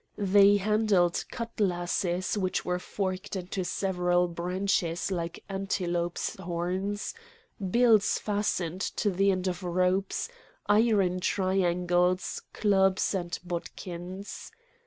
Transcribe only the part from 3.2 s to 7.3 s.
into several branches like antelopes' horns,